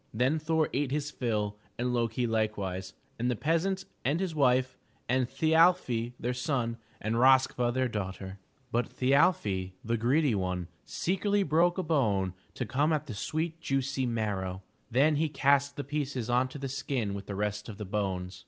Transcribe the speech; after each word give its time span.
Then 0.11 0.39
Thor 0.39 0.67
ate 0.73 0.89
his 0.89 1.11
fill, 1.11 1.59
and 1.77 1.93
Loki 1.93 2.25
likewise, 2.25 2.95
and 3.19 3.29
the 3.29 3.35
peasant, 3.35 3.85
and 4.03 4.19
his 4.19 4.33
wife, 4.33 4.75
and 5.07 5.29
Thi 5.29 5.51
aFfi, 5.51 6.13
their 6.19 6.33
son, 6.33 6.77
and 6.99 7.17
Rosk'va, 7.17 7.71
their 7.71 7.87
daughter. 7.87 8.39
436 8.71 8.71
THE 8.73 8.77
TREASURE 8.79 8.87
CHEST 8.87 8.87
But 8.87 8.97
Thi 8.97 9.09
arfi, 9.11 9.71
the 9.85 9.97
greedy 9.97 10.33
one, 10.33 10.67
secretly 10.85 11.43
broke 11.43 11.77
a 11.77 11.83
bone, 11.83 12.33
to 12.55 12.65
come 12.65 12.91
at 12.91 13.05
the 13.05 13.13
sweet, 13.13 13.59
juicy 13.61 14.07
marrow; 14.07 14.63
then 14.89 15.17
he 15.17 15.29
cast 15.29 15.75
the 15.75 15.83
pieces 15.83 16.31
onto 16.31 16.57
the 16.57 16.67
skin 16.67 17.13
with 17.13 17.27
the 17.27 17.35
rest 17.35 17.69
of 17.69 17.77
the 17.77 17.85
bones. 17.85 18.39